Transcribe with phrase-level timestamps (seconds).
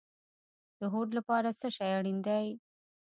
[0.79, 2.45] د هوډ لپاره څه شی اړین دی؟